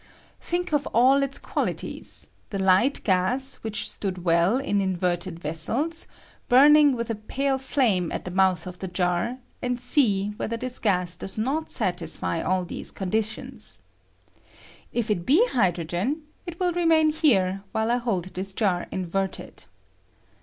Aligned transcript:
^^^H 0.41 0.43
Think 0.43 0.73
of 0.73 0.87
all 0.95 1.21
its 1.21 1.37
quahties— 1.37 2.29
the 2.49 2.57
light 2.57 3.03
gas 3.03 3.59
^^Htrhich 3.63 3.83
stood 3.87 4.23
well 4.23 4.57
in 4.57 4.81
inverted 4.81 5.39
vessels, 5.39 6.07
burning 6.49 6.93
^^^Kwith 6.95 7.11
a 7.11 7.13
pale 7.13 7.59
Same 7.59 8.11
at 8.11 8.25
the 8.25 8.31
mouth 8.31 8.65
of 8.65 8.79
the 8.79 8.87
jar, 8.87 9.37
and 9.61 9.77
^^Vsee 9.77 10.35
whether 10.39 10.57
this 10.57 10.79
gas 10.79 11.17
does 11.17 11.37
not 11.37 11.69
satisfy 11.69 12.41
all 12.41 12.65
these 12.65 12.91
I 12.91 12.97
conditions. 12.97 13.81
If 14.91 15.11
it 15.11 15.29
he 15.29 15.45
hydrogen 15.49 16.23
it 16.47 16.59
will 16.59 16.71
remain 16.73 17.09
here 17.11 17.61
while 17.71 17.91
I 17.91 17.97
hold 17.97 18.25
this 18.33 18.53
jar 18.53 18.87
inverted. 18.89 19.65